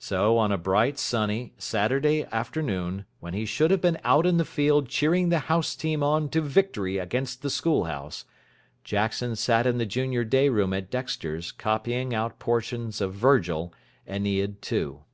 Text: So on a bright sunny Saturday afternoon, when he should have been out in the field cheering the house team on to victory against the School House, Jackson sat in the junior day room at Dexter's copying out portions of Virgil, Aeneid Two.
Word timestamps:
So 0.00 0.36
on 0.36 0.50
a 0.50 0.58
bright 0.58 0.98
sunny 0.98 1.54
Saturday 1.56 2.24
afternoon, 2.32 3.04
when 3.20 3.34
he 3.34 3.46
should 3.46 3.70
have 3.70 3.80
been 3.80 4.00
out 4.02 4.26
in 4.26 4.36
the 4.36 4.44
field 4.44 4.88
cheering 4.88 5.28
the 5.28 5.38
house 5.46 5.76
team 5.76 6.02
on 6.02 6.28
to 6.30 6.40
victory 6.40 6.98
against 6.98 7.40
the 7.40 7.50
School 7.50 7.84
House, 7.84 8.24
Jackson 8.82 9.36
sat 9.36 9.68
in 9.68 9.78
the 9.78 9.86
junior 9.86 10.24
day 10.24 10.48
room 10.48 10.72
at 10.72 10.90
Dexter's 10.90 11.52
copying 11.52 12.12
out 12.12 12.40
portions 12.40 13.00
of 13.00 13.14
Virgil, 13.14 13.72
Aeneid 14.08 14.60
Two. 14.60 15.04